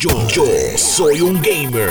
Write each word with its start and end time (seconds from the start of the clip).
Yo, 0.00 0.12
soy 0.76 1.20
un 1.22 1.42
gamer. 1.42 1.90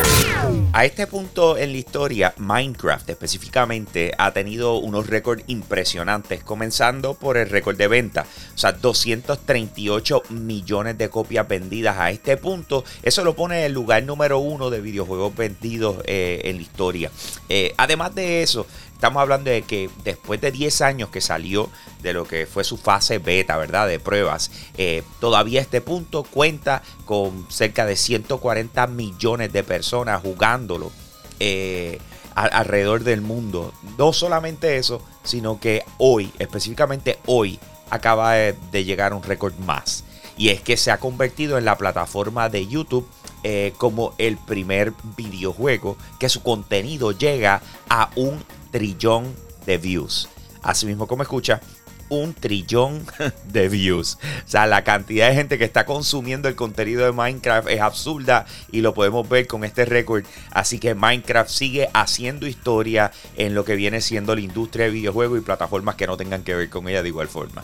A 0.71 0.85
este 0.85 1.07
punto 1.07 1.57
en 1.57 1.73
la 1.73 1.77
historia, 1.77 2.33
Minecraft 2.37 3.09
específicamente 3.09 4.13
ha 4.17 4.31
tenido 4.31 4.77
unos 4.77 5.07
récords 5.07 5.43
impresionantes, 5.47 6.41
comenzando 6.41 7.15
por 7.15 7.35
el 7.35 7.49
récord 7.49 7.75
de 7.75 7.89
venta. 7.89 8.25
O 8.55 8.57
sea, 8.57 8.71
238 8.71 10.23
millones 10.29 10.97
de 10.97 11.09
copias 11.09 11.49
vendidas 11.49 11.97
a 11.97 12.09
este 12.09 12.37
punto. 12.37 12.85
Eso 13.03 13.25
lo 13.25 13.35
pone 13.35 13.59
en 13.59 13.65
el 13.65 13.73
lugar 13.73 14.03
número 14.03 14.39
uno 14.39 14.69
de 14.69 14.79
videojuegos 14.79 15.35
vendidos 15.35 15.97
eh, 16.05 16.39
en 16.45 16.55
la 16.55 16.61
historia. 16.61 17.11
Eh, 17.49 17.73
además 17.75 18.15
de 18.15 18.41
eso, 18.41 18.67
Estamos 18.97 19.21
hablando 19.21 19.51
de 19.51 19.61
que 19.61 19.91
después 20.03 20.41
de 20.41 20.51
10 20.51 20.81
años 20.81 21.09
que 21.09 21.21
salió 21.21 21.69
de 22.01 22.13
lo 22.13 22.27
que 22.27 22.47
fue 22.47 22.63
su 22.63 22.77
fase 22.77 23.19
beta, 23.19 23.55
¿verdad? 23.55 23.87
De 23.87 23.99
pruebas, 23.99 24.49
eh, 24.75 25.03
todavía 25.19 25.61
este 25.61 25.81
punto 25.81 26.23
cuenta 26.23 26.81
con 27.05 27.45
cerca 27.47 27.85
de 27.85 27.95
140 27.95 28.87
millones 28.87 29.53
de 29.53 29.63
personas 29.63 30.23
jugándolo 30.23 30.91
eh, 31.39 31.99
alrededor 32.33 33.03
del 33.03 33.21
mundo. 33.21 33.71
No 33.99 34.13
solamente 34.13 34.77
eso, 34.77 35.03
sino 35.23 35.59
que 35.59 35.83
hoy, 35.99 36.33
específicamente 36.39 37.19
hoy, 37.27 37.59
acaba 37.91 38.33
de 38.33 38.83
llegar 38.83 39.13
un 39.13 39.21
récord 39.21 39.53
más. 39.59 40.05
Y 40.37 40.49
es 40.49 40.59
que 40.61 40.75
se 40.75 40.89
ha 40.89 40.99
convertido 40.99 41.59
en 41.59 41.65
la 41.65 41.77
plataforma 41.77 42.49
de 42.49 42.65
YouTube 42.65 43.07
eh, 43.43 43.73
como 43.77 44.13
el 44.17 44.35
primer 44.35 44.93
videojuego 45.15 45.95
que 46.19 46.27
su 46.27 46.41
contenido 46.41 47.11
llega 47.11 47.61
a 47.87 48.09
un 48.15 48.43
trillón 48.71 49.33
de 49.65 49.77
views. 49.77 50.29
Así 50.61 50.85
mismo 50.85 51.07
como 51.07 51.23
escucha, 51.23 51.61
un 52.09 52.33
trillón 52.33 53.05
de 53.51 53.69
views. 53.69 54.17
O 54.45 54.49
sea, 54.49 54.65
la 54.67 54.83
cantidad 54.83 55.29
de 55.29 55.35
gente 55.35 55.57
que 55.57 55.65
está 55.65 55.85
consumiendo 55.85 56.47
el 56.47 56.55
contenido 56.55 57.05
de 57.05 57.11
Minecraft 57.11 57.69
es 57.69 57.81
absurda 57.81 58.45
y 58.71 58.81
lo 58.81 58.93
podemos 58.93 59.27
ver 59.27 59.47
con 59.47 59.63
este 59.63 59.85
récord. 59.85 60.25
Así 60.51 60.79
que 60.79 60.95
Minecraft 60.95 61.49
sigue 61.49 61.89
haciendo 61.93 62.47
historia 62.47 63.11
en 63.35 63.55
lo 63.55 63.65
que 63.65 63.75
viene 63.75 64.01
siendo 64.01 64.35
la 64.35 64.41
industria 64.41 64.85
de 64.85 64.91
videojuegos 64.91 65.39
y 65.39 65.41
plataformas 65.41 65.95
que 65.95 66.07
no 66.07 66.17
tengan 66.17 66.43
que 66.43 66.55
ver 66.55 66.69
con 66.69 66.87
ella 66.87 67.01
de 67.01 67.09
igual 67.09 67.27
forma. 67.27 67.63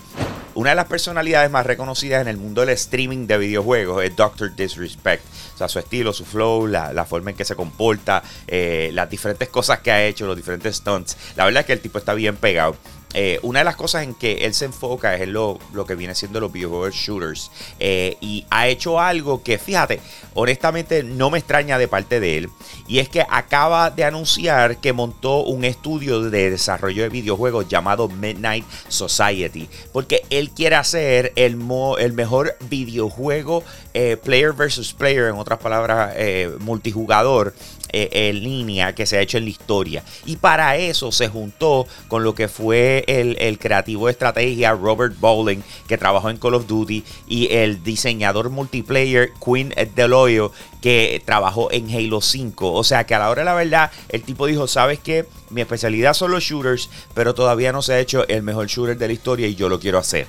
Una 0.56 0.70
de 0.70 0.76
las 0.76 0.86
personalidades 0.86 1.50
más 1.50 1.66
reconocidas 1.66 2.22
en 2.22 2.28
el 2.28 2.38
mundo 2.38 2.62
del 2.62 2.70
streaming 2.70 3.26
de 3.26 3.40
videojuegos 3.40 4.04
es 4.04 4.16
Dr. 4.16 4.56
Disrespect. 4.56 5.24
O 5.56 5.58
sea, 5.58 5.68
su 5.68 5.80
estilo, 5.80 6.14
su 6.14 6.26
flow, 6.26 6.68
la, 6.68 7.06
forma 7.06 7.32
en 7.32 7.36
que 7.36 7.44
se 7.44 7.56
comporta, 7.56 8.22
eh, 8.48 8.92
las 8.94 9.10
diferentes 9.10 9.50
cosas 9.50 9.80
que 9.80 9.92
ha 9.92 10.06
hecho, 10.06 10.28
los 10.28 10.36
diferentes 10.36 10.76
stunts. 10.76 11.18
La 11.36 11.46
verdad 11.46 11.62
es 11.62 11.66
que 11.66 11.74
el 11.74 11.80
tipo 11.80 11.98
está 11.98 12.14
bien 12.14 12.36
pegado. 12.36 12.76
Eh, 13.14 13.40
una 13.44 13.60
de 13.60 13.66
las 13.66 13.76
cosas 13.76 14.04
en 14.04 14.14
que 14.14 14.46
él 14.46 14.54
se 14.54 14.66
enfoca 14.66 15.16
es 15.16 15.22
en 15.22 15.34
lo, 15.34 15.60
que 15.88 15.96
viene 15.96 16.16
siendo 16.16 16.40
los 16.40 16.52
videojuegos 16.52 16.96
shooters. 16.96 17.52
Eh, 17.80 18.18
y 18.22 18.46
ha 18.50 18.68
hecho 18.68 19.00
algo 19.00 19.44
que, 19.44 19.58
fíjate, 19.58 20.00
honestamente 20.34 21.04
no 21.04 21.30
me 21.30 21.38
extraña 21.38 21.78
de 21.78 21.88
parte 21.88 22.20
de 22.20 22.38
él. 22.38 22.50
Y 22.88 23.00
es 23.00 23.10
que 23.10 23.26
acaba 23.30 23.90
de 23.92 24.04
anunciar 24.04 24.78
que 24.78 24.94
montó 24.94 25.44
un 25.44 25.64
estudio 25.64 26.22
de 26.22 26.50
desarrollo 26.50 27.04
de 27.04 27.10
videojuegos 27.10 27.68
llamado 27.68 28.08
Midnight 28.08 28.66
Society. 28.88 29.70
Porque 29.92 30.24
él 30.30 30.50
quiere 30.52 30.76
hacer 30.76 31.34
el, 31.36 31.58
el 32.00 32.14
mejor 32.14 32.58
videojuego 32.70 33.64
eh, 33.94 34.18
player 34.18 34.54
versus 34.54 34.94
player, 34.94 35.30
en 35.30 35.36
otras 35.36 35.60
palabras, 35.60 36.16
multijugador 36.60 37.54
eh, 37.94 38.10
en 38.30 38.44
línea 38.44 38.96
que 38.96 39.06
se 39.06 39.18
ha 39.18 39.22
hecho 39.22 39.38
en 39.38 39.46
la 39.46 39.52
historia. 39.52 40.04
Y 40.26 40.38
para 40.38 40.78
eso 40.78 41.12
se 41.12 41.28
juntó 41.28 41.88
con 42.08 42.24
lo 42.24 42.34
que 42.34 42.48
fue 42.48 43.04
el, 43.08 43.60
creativo 43.60 44.08
de 44.08 44.14
estrategia 44.14 44.72
Robert 44.72 45.16
Bowling, 45.20 45.62
que 45.88 45.98
trabajó 45.98 46.30
en 46.30 46.38
Call 46.38 46.56
of 46.56 46.68
Duty, 46.68 47.04
y 47.28 47.54
el 47.54 47.84
diseñador 47.84 48.50
multiplayer 48.50 49.32
Quinn 49.44 49.74
Deloyo, 49.96 50.52
que 50.82 51.22
trabajó 51.24 51.72
en 51.72 51.90
Halo 51.90 52.20
5. 52.20 52.74
O 52.74 52.84
sea 52.84 53.06
que 53.06 53.16
a 53.16 53.20
la 53.20 53.30
hora 53.30 53.44
de 53.44 53.46
la 53.46 53.54
verdad, 53.54 53.92
el 54.10 54.24
tipo 54.24 54.48
dijo, 54.48 54.68
¿sabes 54.68 55.00
qué? 55.00 55.26
Mi 55.50 55.62
especialidad 55.62 56.14
son 56.14 56.32
los 56.32 56.44
shooters, 56.44 56.90
pero 57.14 57.34
todavía 57.34 57.72
no 57.72 57.82
se 57.82 57.94
ha 57.94 58.00
hecho 58.00 58.28
el 58.28 58.42
mejor 58.42 58.68
shooter 58.68 58.98
de 58.98 59.08
la 59.08 59.14
historia 59.14 59.48
y 59.48 59.56
yo 59.56 59.70
lo 59.70 59.80
quiero 59.80 60.00
hacer. 60.00 60.28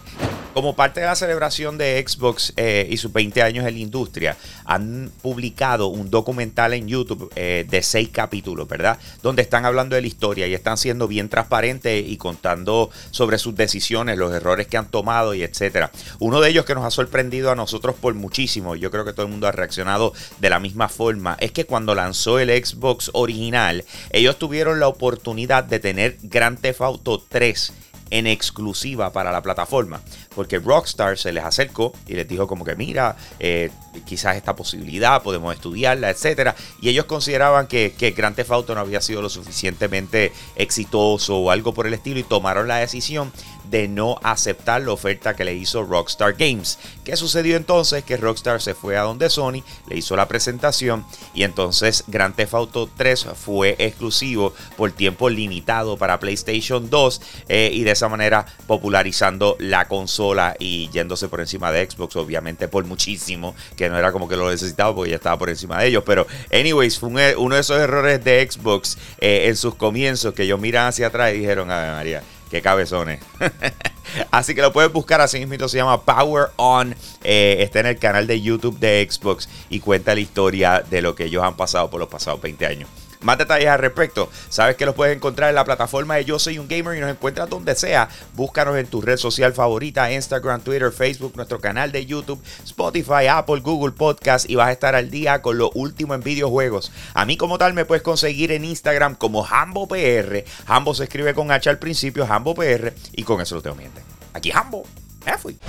Como 0.54 0.76
parte 0.76 1.00
de 1.00 1.06
la 1.06 1.16
celebración 1.16 1.78
de 1.78 2.02
Xbox 2.06 2.52
eh, 2.56 2.86
y 2.88 2.96
sus 2.96 3.12
20 3.12 3.42
años 3.42 3.66
en 3.66 3.74
la 3.74 3.80
industria, 3.80 4.36
han 4.64 5.10
publicado 5.20 5.88
un 5.88 6.10
documental 6.10 6.74
en 6.74 6.86
YouTube 6.86 7.28
eh, 7.34 7.66
de 7.68 7.82
seis 7.82 8.10
capítulos, 8.10 8.68
¿verdad? 8.68 9.00
Donde 9.20 9.42
están 9.42 9.64
hablando 9.64 9.96
de 9.96 10.02
la 10.02 10.06
historia 10.06 10.46
y 10.46 10.54
están 10.54 10.76
siendo 10.78 11.08
bien 11.08 11.28
transparentes 11.28 12.08
y 12.08 12.16
contando 12.18 12.88
sobre 13.10 13.38
sus 13.38 13.56
decisiones, 13.56 14.16
los 14.16 14.32
errores 14.32 14.68
que 14.68 14.76
han 14.76 14.86
tomado 14.86 15.34
y 15.34 15.42
etcétera. 15.42 15.90
Uno 16.20 16.40
de 16.40 16.50
ellos 16.50 16.64
que 16.64 16.76
nos 16.76 16.84
ha 16.84 16.92
sorprendido 16.92 17.50
a 17.50 17.56
nosotros 17.56 17.96
por 18.00 18.14
muchísimo, 18.14 18.76
yo 18.76 18.92
creo 18.92 19.04
que 19.04 19.12
todo 19.12 19.26
el 19.26 19.32
mundo 19.32 19.48
ha 19.48 19.52
reaccionado 19.52 20.12
de 20.38 20.50
la 20.50 20.60
misma 20.60 20.88
forma, 20.88 21.36
es 21.40 21.50
que 21.50 21.66
cuando 21.66 21.96
lanzó 21.96 22.38
el 22.38 22.50
Xbox 22.64 23.10
original, 23.12 23.84
ellos 24.10 24.38
tuvieron 24.38 24.78
la 24.78 24.86
oportunidad 24.86 25.64
de 25.64 25.80
tener 25.80 26.16
Grand 26.22 26.60
Theft 26.60 26.80
Auto 26.80 27.20
3 27.28 27.72
en 28.10 28.26
exclusiva 28.26 29.12
para 29.12 29.32
la 29.32 29.42
plataforma. 29.42 30.00
Porque 30.34 30.58
Rockstar 30.58 31.18
se 31.18 31.32
les 31.32 31.44
acercó 31.44 31.92
y 32.06 32.14
les 32.14 32.28
dijo 32.28 32.46
como 32.46 32.64
que 32.64 32.76
mira, 32.76 33.16
eh, 33.38 33.70
quizás 34.04 34.36
esta 34.36 34.56
posibilidad, 34.56 35.22
podemos 35.22 35.54
estudiarla, 35.54 36.10
etc. 36.10 36.54
Y 36.80 36.88
ellos 36.88 37.04
consideraban 37.06 37.66
que, 37.66 37.94
que 37.96 38.12
Grand 38.12 38.36
Theft 38.36 38.50
Auto 38.50 38.74
no 38.74 38.80
había 38.80 39.00
sido 39.00 39.22
lo 39.22 39.28
suficientemente 39.28 40.32
exitoso 40.56 41.38
o 41.38 41.50
algo 41.50 41.74
por 41.74 41.86
el 41.86 41.94
estilo 41.94 42.18
y 42.20 42.24
tomaron 42.24 42.68
la 42.68 42.76
decisión 42.76 43.32
de 43.70 43.88
no 43.88 44.18
aceptar 44.22 44.82
la 44.82 44.92
oferta 44.92 45.34
que 45.34 45.44
le 45.44 45.54
hizo 45.54 45.82
Rockstar 45.82 46.34
Games. 46.34 46.78
¿Qué 47.04 47.16
sucedió 47.16 47.56
entonces? 47.56 48.04
Que 48.04 48.16
Rockstar 48.16 48.60
se 48.60 48.74
fue 48.74 48.96
a 48.96 49.02
donde 49.02 49.30
Sony, 49.30 49.62
le 49.88 49.96
hizo 49.96 50.16
la 50.16 50.28
presentación 50.28 51.04
y 51.34 51.42
entonces 51.42 52.04
Grand 52.06 52.34
Theft 52.34 52.54
Auto 52.54 52.88
3 52.96 53.28
fue 53.34 53.74
exclusivo 53.78 54.54
por 54.76 54.92
tiempo 54.92 55.28
limitado 55.28 55.96
para 55.96 56.20
PlayStation 56.20 56.88
2 56.88 57.20
eh, 57.48 57.70
y 57.72 57.84
de 57.84 57.90
esa 57.90 58.08
manera 58.08 58.46
popularizando 58.66 59.56
la 59.58 59.88
consola 59.88 60.56
y 60.58 60.88
yéndose 60.90 61.28
por 61.28 61.40
encima 61.40 61.72
de 61.72 61.88
Xbox, 61.88 62.16
obviamente 62.16 62.68
por 62.68 62.84
muchísimo, 62.84 63.54
que 63.76 63.83
no 63.90 63.98
era 63.98 64.12
como 64.12 64.28
que 64.28 64.36
lo 64.36 64.50
necesitaba 64.50 64.94
porque 64.94 65.10
ya 65.10 65.16
estaba 65.16 65.38
por 65.38 65.50
encima 65.50 65.80
de 65.80 65.88
ellos, 65.88 66.02
pero 66.04 66.26
anyways, 66.52 66.98
fue 66.98 67.36
uno 67.36 67.54
de 67.54 67.60
esos 67.60 67.78
errores 67.78 68.22
de 68.24 68.48
Xbox 68.50 68.98
eh, 69.18 69.46
en 69.46 69.56
sus 69.56 69.74
comienzos 69.74 70.34
que 70.34 70.44
ellos 70.44 70.60
miran 70.60 70.88
hacia 70.88 71.08
atrás 71.08 71.32
y 71.34 71.38
dijeron, 71.38 71.70
a 71.70 71.80
ver 71.80 71.92
María, 71.92 72.22
Qué 72.54 72.62
cabezones. 72.62 73.20
Así 74.30 74.54
que 74.54 74.62
lo 74.62 74.72
puedes 74.72 74.92
buscar 74.92 75.20
así 75.20 75.44
mismo. 75.44 75.68
Se 75.68 75.78
llama 75.78 76.02
Power 76.02 76.50
On. 76.54 76.94
Eh, 77.24 77.56
está 77.58 77.80
en 77.80 77.86
el 77.86 77.98
canal 77.98 78.28
de 78.28 78.40
YouTube 78.40 78.78
de 78.78 79.04
Xbox 79.10 79.48
y 79.70 79.80
cuenta 79.80 80.14
la 80.14 80.20
historia 80.20 80.84
de 80.88 81.02
lo 81.02 81.16
que 81.16 81.24
ellos 81.24 81.42
han 81.42 81.56
pasado 81.56 81.90
por 81.90 81.98
los 81.98 82.08
pasados 82.08 82.40
20 82.40 82.64
años. 82.66 82.88
Más 83.24 83.38
detalles 83.38 83.68
al 83.68 83.78
respecto, 83.78 84.30
sabes 84.50 84.76
que 84.76 84.84
los 84.84 84.94
puedes 84.94 85.16
encontrar 85.16 85.48
en 85.48 85.54
la 85.54 85.64
plataforma 85.64 86.16
de 86.16 86.26
Yo 86.26 86.38
Soy 86.38 86.58
un 86.58 86.68
Gamer 86.68 86.96
y 86.96 87.00
nos 87.00 87.10
encuentras 87.10 87.48
donde 87.48 87.74
sea. 87.74 88.10
Búscanos 88.34 88.76
en 88.76 88.86
tu 88.86 89.00
red 89.00 89.16
social 89.16 89.54
favorita, 89.54 90.12
Instagram, 90.12 90.60
Twitter, 90.60 90.92
Facebook, 90.92 91.32
nuestro 91.34 91.58
canal 91.58 91.90
de 91.90 92.04
YouTube, 92.04 92.42
Spotify, 92.64 93.26
Apple, 93.30 93.60
Google 93.60 93.92
Podcast 93.92 94.48
y 94.48 94.56
vas 94.56 94.68
a 94.68 94.72
estar 94.72 94.94
al 94.94 95.10
día 95.10 95.40
con 95.40 95.56
lo 95.56 95.70
último 95.70 96.14
en 96.14 96.20
videojuegos. 96.20 96.92
A 97.14 97.24
mí 97.24 97.38
como 97.38 97.56
tal 97.56 97.72
me 97.72 97.86
puedes 97.86 98.02
conseguir 98.02 98.52
en 98.52 98.66
Instagram 98.66 99.14
como 99.14 99.46
HamboPR. 99.46 100.44
Hambo 100.66 100.94
se 100.94 101.04
escribe 101.04 101.32
con 101.32 101.50
H 101.50 101.70
al 101.70 101.78
principio, 101.78 102.26
HamboPR 102.28 102.92
y 103.12 103.22
con 103.22 103.40
eso 103.40 103.54
lo 103.54 103.62
tengo 103.62 103.76
miente. 103.76 104.02
Aquí 104.34 104.52
Hambo, 104.52 104.84
me 105.24 105.38
fui. 105.38 105.58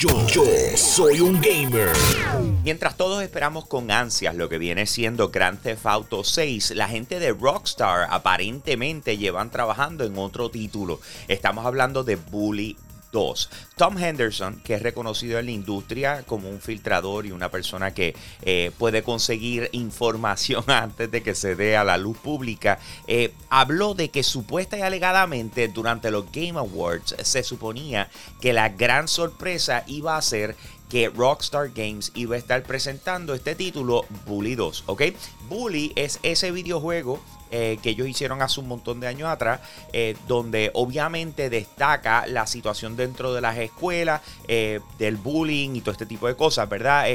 Yo, 0.00 0.26
yo, 0.28 0.44
soy 0.78 1.20
un 1.20 1.42
gamer. 1.42 1.92
Mientras 2.64 2.96
todos 2.96 3.22
esperamos 3.22 3.66
con 3.66 3.90
ansias 3.90 4.34
lo 4.34 4.48
que 4.48 4.56
viene 4.56 4.86
siendo 4.86 5.28
Grand 5.28 5.60
Theft 5.60 5.84
Auto 5.84 6.24
6, 6.24 6.70
la 6.70 6.88
gente 6.88 7.18
de 7.18 7.32
Rockstar 7.32 8.06
aparentemente 8.08 9.18
llevan 9.18 9.50
trabajando 9.50 10.04
en 10.04 10.16
otro 10.16 10.50
título. 10.50 11.00
Estamos 11.28 11.66
hablando 11.66 12.02
de 12.02 12.16
Bully 12.16 12.78
Tom 13.10 13.98
Henderson, 13.98 14.60
que 14.62 14.74
es 14.74 14.82
reconocido 14.82 15.38
en 15.38 15.46
la 15.46 15.52
industria 15.52 16.22
como 16.26 16.48
un 16.48 16.60
filtrador 16.60 17.26
y 17.26 17.32
una 17.32 17.50
persona 17.50 17.92
que 17.92 18.14
eh, 18.42 18.70
puede 18.78 19.02
conseguir 19.02 19.68
información 19.72 20.64
antes 20.68 21.10
de 21.10 21.22
que 21.22 21.34
se 21.34 21.56
dé 21.56 21.76
a 21.76 21.84
la 21.84 21.98
luz 21.98 22.18
pública, 22.18 22.78
eh, 23.06 23.32
habló 23.48 23.94
de 23.94 24.10
que 24.10 24.22
supuesta 24.22 24.78
y 24.78 24.82
alegadamente 24.82 25.68
durante 25.68 26.10
los 26.10 26.30
Game 26.30 26.58
Awards 26.58 27.16
se 27.22 27.42
suponía 27.42 28.08
que 28.40 28.52
la 28.52 28.68
gran 28.68 29.08
sorpresa 29.08 29.84
iba 29.86 30.16
a 30.16 30.22
ser 30.22 30.56
que 30.90 31.08
Rockstar 31.08 31.70
Games 31.74 32.12
iba 32.14 32.34
a 32.34 32.38
estar 32.38 32.62
presentando 32.64 33.32
este 33.32 33.54
título 33.54 34.04
Bully 34.26 34.56
2, 34.56 34.84
¿ok? 34.86 35.02
Bully 35.48 35.92
es 35.96 36.18
ese 36.22 36.50
videojuego 36.50 37.20
eh, 37.52 37.80
que 37.82 37.90
ellos 37.90 38.06
hicieron 38.06 38.42
hace 38.42 38.60
un 38.60 38.68
montón 38.68 39.00
de 39.00 39.08
años 39.08 39.28
atrás, 39.28 39.60
eh, 39.92 40.16
donde 40.28 40.70
obviamente 40.72 41.50
destaca 41.50 42.24
la 42.28 42.46
situación 42.46 42.96
dentro 42.96 43.34
de 43.34 43.40
las 43.40 43.58
escuelas, 43.58 44.20
eh, 44.46 44.78
del 44.98 45.16
bullying 45.16 45.74
y 45.74 45.80
todo 45.80 45.90
este 45.90 46.06
tipo 46.06 46.28
de 46.28 46.36
cosas, 46.36 46.68
¿verdad? 46.68 47.08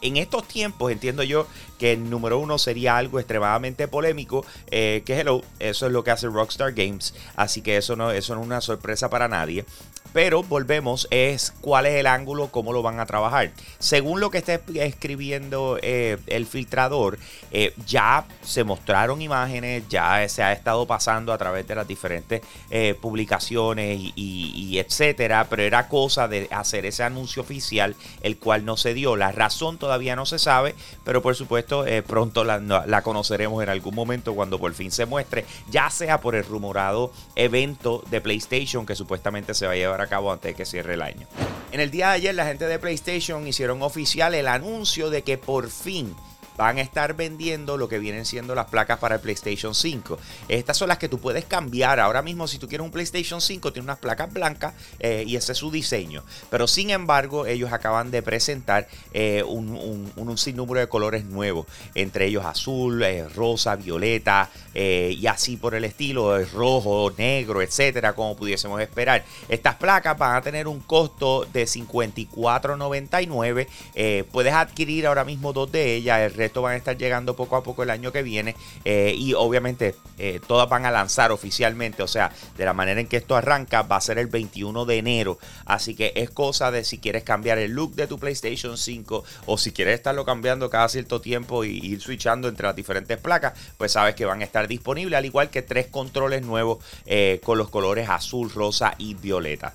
en 0.00 0.16
estos 0.16 0.46
tiempos 0.48 0.90
entiendo 0.90 1.22
yo 1.22 1.46
que 1.78 1.92
el 1.92 2.10
número 2.10 2.38
uno 2.38 2.58
sería 2.58 2.96
algo 2.96 3.20
extremadamente 3.20 3.86
polémico, 3.86 4.44
que 4.68 5.02
hello, 5.06 5.42
eso 5.60 5.86
es 5.86 5.92
lo 5.92 6.02
que 6.02 6.10
hace 6.10 6.26
Rockstar 6.26 6.72
Games, 6.72 7.14
así 7.36 7.62
que 7.62 7.76
eso 7.76 7.94
no, 7.94 8.10
eso 8.10 8.34
no 8.34 8.40
es 8.40 8.46
una 8.46 8.60
sorpresa 8.60 9.08
para 9.10 9.28
nadie. 9.28 9.64
Pero 10.12 10.42
volvemos, 10.42 11.06
es 11.10 11.52
cuál 11.60 11.86
es 11.86 11.94
el 11.94 12.06
ángulo, 12.06 12.48
cómo 12.48 12.72
lo 12.72 12.82
van 12.82 13.00
a 13.00 13.06
trabajar. 13.06 13.52
Según 13.78 14.20
lo 14.20 14.30
que 14.30 14.38
está 14.38 14.60
escribiendo 14.74 15.78
eh, 15.82 16.18
el 16.26 16.46
filtrador, 16.46 17.18
eh, 17.50 17.74
ya 17.86 18.26
se 18.42 18.64
mostraron 18.64 19.22
imágenes, 19.22 19.84
ya 19.88 20.26
se 20.28 20.42
ha 20.42 20.52
estado 20.52 20.86
pasando 20.86 21.32
a 21.32 21.38
través 21.38 21.66
de 21.66 21.74
las 21.74 21.86
diferentes 21.86 22.42
eh, 22.70 22.94
publicaciones 23.00 23.98
y, 24.14 24.78
etcétera, 24.78 25.46
pero 25.48 25.62
era 25.62 25.88
cosa 25.88 26.28
de 26.28 26.48
hacer 26.50 26.86
ese 26.86 27.02
anuncio 27.02 27.42
oficial, 27.42 27.94
el 28.22 28.38
cual 28.38 28.64
no 28.64 28.76
se 28.76 28.94
dio. 28.94 29.16
La 29.16 29.32
razón 29.32 29.78
todavía 29.78 30.16
no 30.16 30.26
se 30.26 30.38
sabe, 30.38 30.74
pero 31.04 31.22
por 31.22 31.34
supuesto 31.34 31.84
pronto 32.06 32.44
la 32.44 33.02
conoceremos 33.02 33.62
en 33.62 33.68
algún 33.68 33.94
momento 33.94 34.34
cuando 34.34 34.58
por 34.58 34.72
fin 34.74 34.90
se 34.90 35.06
muestre, 35.06 35.44
ya 35.70 35.90
sea 35.90 36.20
por 36.20 36.34
el 36.34 36.44
rumorado 36.44 37.12
evento 37.36 38.02
de 38.10 38.20
PlayStation 38.20 38.86
que 38.86 38.94
supuestamente 38.94 39.54
se 39.54 39.66
va 39.66 39.72
a 39.72 39.76
llevar 39.76 39.97
a 40.00 40.06
cabo 40.06 40.32
antes 40.32 40.50
de 40.50 40.54
que 40.54 40.64
cierre 40.64 40.94
el 40.94 41.02
año. 41.02 41.26
En 41.70 41.80
el 41.80 41.90
día 41.90 42.08
de 42.08 42.14
ayer 42.14 42.34
la 42.34 42.46
gente 42.46 42.66
de 42.66 42.78
PlayStation 42.78 43.46
hicieron 43.46 43.82
oficial 43.82 44.34
el 44.34 44.48
anuncio 44.48 45.10
de 45.10 45.22
que 45.22 45.38
por 45.38 45.70
fin 45.70 46.14
van 46.58 46.76
a 46.76 46.82
estar 46.82 47.14
vendiendo 47.14 47.76
lo 47.76 47.88
que 47.88 48.00
vienen 48.00 48.24
siendo 48.26 48.56
las 48.56 48.66
placas 48.66 48.98
para 48.98 49.14
el 49.14 49.20
PlayStation 49.20 49.76
5. 49.76 50.18
Estas 50.48 50.76
son 50.76 50.88
las 50.88 50.98
que 50.98 51.08
tú 51.08 51.20
puedes 51.20 51.44
cambiar. 51.44 52.00
Ahora 52.00 52.20
mismo, 52.20 52.48
si 52.48 52.58
tú 52.58 52.66
quieres 52.68 52.84
un 52.84 52.90
PlayStation 52.90 53.40
5, 53.40 53.72
tiene 53.72 53.84
unas 53.84 53.98
placas 53.98 54.32
blancas 54.32 54.74
eh, 54.98 55.22
y 55.24 55.36
ese 55.36 55.52
es 55.52 55.58
su 55.58 55.70
diseño. 55.70 56.24
Pero 56.50 56.66
sin 56.66 56.90
embargo, 56.90 57.46
ellos 57.46 57.72
acaban 57.72 58.10
de 58.10 58.22
presentar 58.22 58.88
eh, 59.14 59.44
un, 59.46 60.10
sinnúmero 60.36 60.80
de 60.80 60.88
colores 60.88 61.24
nuevos, 61.24 61.68
entre 61.94 62.26
ellos 62.26 62.44
azul, 62.44 63.04
eh, 63.04 63.28
rosa, 63.28 63.76
violeta 63.76 64.50
y 64.74 65.26
así 65.26 65.56
por 65.56 65.74
el 65.74 65.84
estilo, 65.84 66.44
rojo, 66.44 67.12
negro, 67.16 67.62
etcétera, 67.62 68.12
como 68.14 68.36
pudiésemos 68.36 68.80
esperar. 68.80 69.24
Estas 69.48 69.74
placas 69.76 70.16
van 70.16 70.36
a 70.36 70.42
tener 70.42 70.68
un 70.68 70.78
costo 70.80 71.44
de 71.52 71.64
54.99. 71.64 74.26
puedes 74.30 74.54
adquirir 74.54 75.08
ahora 75.08 75.24
mismo 75.24 75.52
dos 75.52 75.72
de 75.72 75.96
ellas. 75.96 76.20
El 76.20 76.34
esto 76.48 76.62
van 76.62 76.74
a 76.74 76.76
estar 76.76 76.96
llegando 76.98 77.36
poco 77.36 77.56
a 77.56 77.62
poco 77.62 77.82
el 77.82 77.90
año 77.90 78.12
que 78.12 78.22
viene 78.22 78.56
eh, 78.84 79.14
y 79.16 79.34
obviamente 79.34 79.94
eh, 80.18 80.40
todas 80.46 80.68
van 80.68 80.84
a 80.84 80.90
lanzar 80.90 81.30
oficialmente, 81.32 82.02
o 82.02 82.08
sea, 82.08 82.32
de 82.56 82.64
la 82.64 82.74
manera 82.74 83.00
en 83.00 83.06
que 83.06 83.16
esto 83.16 83.36
arranca 83.36 83.82
va 83.82 83.96
a 83.96 84.00
ser 84.00 84.18
el 84.18 84.26
21 84.26 84.84
de 84.84 84.98
enero, 84.98 85.38
así 85.64 85.94
que 85.94 86.12
es 86.16 86.30
cosa 86.30 86.70
de 86.70 86.84
si 86.84 86.98
quieres 86.98 87.22
cambiar 87.22 87.58
el 87.58 87.72
look 87.72 87.94
de 87.94 88.06
tu 88.06 88.18
PlayStation 88.18 88.76
5 88.76 89.24
o 89.46 89.58
si 89.58 89.72
quieres 89.72 89.94
estarlo 89.94 90.24
cambiando 90.24 90.68
cada 90.70 90.88
cierto 90.88 91.20
tiempo 91.20 91.64
y 91.64 91.78
ir 91.78 92.00
switchando 92.00 92.48
entre 92.48 92.66
las 92.66 92.76
diferentes 92.76 93.18
placas, 93.18 93.52
pues 93.76 93.92
sabes 93.92 94.14
que 94.14 94.24
van 94.24 94.40
a 94.40 94.44
estar 94.44 94.66
disponibles, 94.66 95.16
al 95.16 95.24
igual 95.24 95.50
que 95.50 95.62
tres 95.62 95.86
controles 95.86 96.42
nuevos 96.42 96.78
eh, 97.06 97.40
con 97.44 97.58
los 97.58 97.68
colores 97.68 98.08
azul, 98.08 98.50
rosa 98.50 98.94
y 98.98 99.14
violeta. 99.14 99.74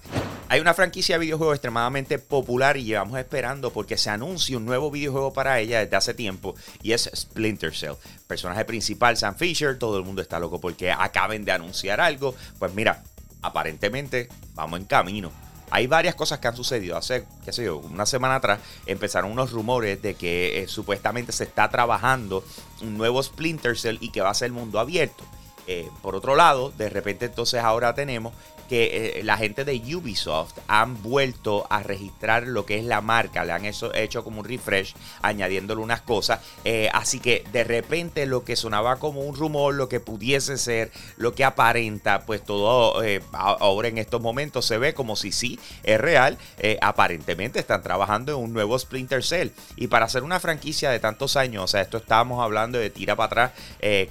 Hay 0.49 0.59
una 0.59 0.73
franquicia 0.73 1.15
de 1.15 1.25
videojuegos 1.25 1.55
extremadamente 1.55 2.19
popular 2.19 2.77
y 2.77 2.83
llevamos 2.83 3.17
esperando 3.17 3.71
porque 3.71 3.97
se 3.97 4.09
anuncie 4.09 4.55
un 4.55 4.65
nuevo 4.65 4.91
videojuego 4.91 5.33
para 5.33 5.59
ella 5.59 5.79
desde 5.79 5.95
hace 5.95 6.13
tiempo 6.13 6.55
y 6.81 6.94
es 6.94 7.10
Splinter 7.13 7.75
Cell. 7.75 7.94
Personaje 8.27 8.65
principal 8.65 9.18
Sam 9.18 9.36
Fisher, 9.36 9.77
todo 9.77 9.98
el 9.98 10.04
mundo 10.04 10.21
está 10.21 10.39
loco 10.39 10.60
porque 10.60 10.92
acaben 10.92 11.45
de 11.45 11.51
anunciar 11.51 12.00
algo. 12.01 12.36
Pues 12.60 12.74
mira, 12.74 13.04
aparentemente 13.42 14.30
vamos 14.54 14.80
en 14.80 14.86
camino. 14.86 15.31
Hay 15.69 15.88
varias 15.88 16.13
cosas 16.13 16.39
que 16.39 16.48
han 16.48 16.56
sucedido. 16.56 16.98
Hace, 16.98 17.25
qué 17.44 17.51
sé 17.51 17.63
yo, 17.63 17.77
una 17.77 18.06
semana 18.06 18.36
atrás 18.36 18.60
empezaron 18.86 19.31
unos 19.31 19.51
rumores 19.51 20.01
de 20.01 20.13
que 20.13 20.62
eh, 20.62 20.68
supuestamente 20.68 21.31
se 21.31 21.45
está 21.45 21.69
trabajando 21.69 22.44
un 22.81 22.98
nuevo 22.98 23.21
Splinter 23.24 23.77
Cell 23.77 23.98
y 24.00 24.12
que 24.12 24.21
va 24.21 24.30
a 24.30 24.36
ser 24.36 24.51
mundo 24.51 24.80
abierto. 24.80 25.24
Eh, 25.68 25.89
por 26.01 26.15
otro 26.15 26.36
lado, 26.36 26.74
de 26.77 26.89
repente 26.89 27.25
entonces 27.25 27.63
ahora 27.63 27.95
tenemos 27.95 28.33
que 28.68 29.19
eh, 29.19 29.24
la 29.24 29.38
gente 29.38 29.65
de 29.65 29.75
Ubisoft 29.95 30.57
han 30.68 31.01
vuelto 31.04 31.68
a 31.69 31.83
registrar 31.83 32.48
lo 32.48 32.65
que 32.65 32.80
es 32.80 32.86
la 32.86 33.01
marca, 33.01 33.44
le 33.44 33.51
han 33.51 33.65
hecho, 33.65 34.24
como 34.24 34.39
un 34.39 34.45
refresh, 34.45 34.95
añadiéndole 35.21 35.81
unas 35.81 36.01
cosas. 36.01 36.39
Eh, 36.63 36.89
así 36.94 37.19
que 37.19 37.45
de 37.51 37.63
repente 37.63 38.25
lo 38.25 38.44
que 38.44 38.56
sonaba 38.56 38.98
como 38.98 39.21
un 39.21 39.36
rumor, 39.36 39.74
lo 39.74 39.89
que 39.89 40.00
pudiese 40.00 40.57
ser, 40.57 40.92
lo 41.18 41.33
que 41.33 41.44
aparenta, 41.44 42.25
pues 42.25 42.44
todo 42.44 43.01
ahora 43.33 43.88
en 43.89 43.98
estos 43.98 44.21
momentos 44.21 44.66
se 44.66 44.77
ve 44.77 44.94
como 44.94 45.16
si 45.16 45.31
sí 45.31 45.59
es 45.83 46.00
real. 46.00 46.38
aparentemente 46.81 47.59
están 47.59 47.83
trabajando 47.83 48.31
en 48.33 48.44
un 48.44 48.54
nuevo 48.54 48.77
Splinter 48.80 49.24
Cell. 49.24 49.50
Y 49.75 49.88
para 49.88 50.06
hacer 50.06 50.24
una 50.24 50.39
franquicia 50.39 50.89
de 50.89 51.00
tantos 51.00 51.36
años, 51.36 51.66
o 51.66 51.68
sea, 51.68 51.81
esto 51.81 51.98
estábamos 51.98 52.42
hablando 52.42 52.80
de 52.80 52.89
tira 52.89 53.16
para 53.16 53.27
atrás 53.27 53.51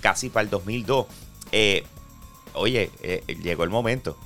casi 0.01 0.29
para 0.29 0.45
el 0.45 0.51
2002. 0.51 1.07
Eh, 1.53 1.85
oye, 2.55 2.91
eh, 3.03 3.23
llegó 3.43 3.65
el 3.65 3.71
momento. 3.71 4.17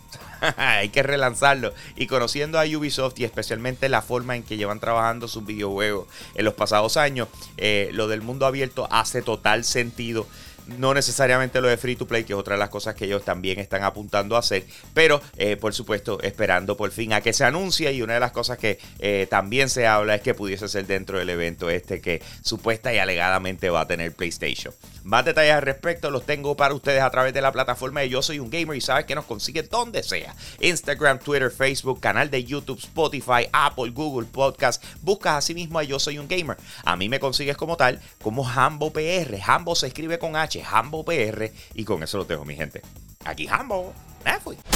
Hay 0.57 0.89
que 0.91 1.03
relanzarlo. 1.03 1.73
Y 1.97 2.07
conociendo 2.07 2.59
a 2.59 2.65
Ubisoft 2.65 3.19
y 3.19 3.25
especialmente 3.25 3.89
la 3.89 4.03
forma 4.03 4.37
en 4.37 4.43
que 4.43 4.57
llevan 4.57 4.81
trabajando 4.81 5.29
sus 5.29 5.45
videojuegos 5.45 6.07
en 6.35 6.45
los 6.45 6.55
pasados 6.55 6.97
años, 6.97 7.29
eh, 7.57 7.91
lo 7.93 8.09
del 8.09 8.23
mundo 8.23 8.47
abierto 8.47 8.89
hace 8.91 9.23
total 9.23 9.65
sentido. 9.65 10.27
No 10.67 10.95
necesariamente 10.95 11.61
lo 11.61 11.69
de 11.69 11.77
free 11.77 11.97
to 11.97 12.07
play, 12.07 12.25
que 12.25 12.33
es 12.33 12.39
otra 12.39 12.55
de 12.55 12.61
las 12.61 12.71
cosas 12.71 12.95
que 12.95 13.05
ellos 13.05 13.25
también 13.25 13.59
están 13.59 13.85
apuntando 13.85 14.37
a 14.37 14.41
hacer. 14.41 14.65
Pero, 14.95 15.21
eh, 15.37 15.57
por 15.57 15.75
supuesto, 15.75 16.21
esperando 16.23 16.77
por 16.77 16.91
fin 16.91 17.13
a 17.13 17.21
que 17.21 17.33
se 17.33 17.45
anuncie. 17.45 17.93
Y 17.93 18.03
una 18.03 18.15
de 18.15 18.21
las 18.21 18.33
cosas 18.33 18.59
que 18.59 18.79
eh, 18.99 19.27
también 19.31 19.69
se 19.69 19.87
habla 19.87 20.17
es 20.17 20.23
que 20.23 20.35
pudiese 20.35 20.69
ser 20.69 20.87
dentro 20.87 21.19
del 21.19 21.31
evento 21.31 21.71
este 21.71 22.01
que 22.01 22.23
supuesta 22.43 22.93
y 22.93 22.99
alegadamente 22.99 23.71
va 23.71 23.83
a 23.83 23.87
tener 23.87 24.13
PlayStation. 24.13 24.75
Más 25.05 25.25
detalles 25.25 25.55
al 25.55 25.63
respecto 25.63 26.11
los 26.11 26.27
tengo 26.27 26.57
para 26.57 26.75
ustedes 26.75 27.01
a 27.01 27.11
través 27.11 27.33
de 27.33 27.41
la 27.41 27.53
plataforma 27.53 28.01
de 28.01 28.09
Yo 28.09 28.23
Soy 28.23 28.41
un 28.41 28.51
Gamer 28.51 28.77
y 28.77 28.81
sabes 28.81 29.05
que 29.05 29.15
nos 29.15 29.25
consigue 29.25 29.63
donde 29.63 30.03
sea. 30.03 30.35
Instagram, 30.61 31.21
Twitter, 31.21 31.53
Facebook, 31.53 32.01
canal 32.01 32.29
de 32.29 32.43
YouTube, 32.43 32.79
Spotify, 32.79 33.49
Apple, 33.53 33.91
Google 33.91 34.27
Podcast. 34.27 34.83
Buscas 35.03 35.37
así 35.37 35.55
mismo 35.55 35.79
a 35.79 35.85
Yo 35.85 36.01
Soy 36.01 36.19
un 36.19 36.27
Gamer. 36.27 36.57
A 36.85 36.97
mí 36.97 37.09
me 37.09 37.21
consigues 37.21 37.57
como 37.57 37.77
tal, 37.77 38.01
como 38.21 38.49
Hambo 38.49 38.93
PR. 38.93 39.39
Hambo 39.47 39.77
se 39.77 39.87
escribe 39.87 40.19
con 40.19 40.35
H, 40.35 40.56
Hambo 40.63 41.05
PR. 41.05 41.51
Y 41.75 41.85
con 41.85 42.03
eso 42.03 42.19
lo 42.19 42.25
dejo, 42.25 42.45
mi 42.45 42.57
gente. 42.57 42.83
Aquí 43.25 43.47
Hambo. 43.49 43.95
Me 44.25 44.41
fui. 44.41 44.57